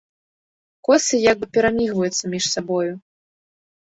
Косы 0.87 1.19
як 1.31 1.37
бы 1.43 1.49
перамігваюцца 1.57 2.23
між 2.33 2.45
сабою. 2.55 2.91